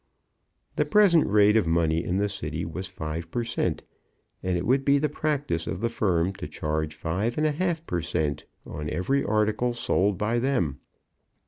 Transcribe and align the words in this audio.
The 0.77 0.85
present 0.85 1.27
rate 1.27 1.55
of 1.55 1.67
money 1.67 2.03
in 2.03 2.17
the 2.17 2.27
city 2.27 2.65
was 2.65 2.87
five 2.87 3.29
per 3.29 3.43
cent., 3.43 3.83
and 4.41 4.57
it 4.57 4.65
would 4.65 4.83
be 4.83 4.97
the 4.97 5.09
practice 5.13 5.67
of 5.67 5.79
the 5.79 5.89
firm 5.89 6.33
to 6.37 6.47
charge 6.47 6.95
five 6.95 7.37
and 7.37 7.45
a 7.45 7.51
half 7.51 7.85
per 7.85 8.01
cent. 8.01 8.45
on 8.65 8.89
every 8.89 9.23
article 9.23 9.75
sold 9.75 10.17
by 10.17 10.39
them. 10.39 10.79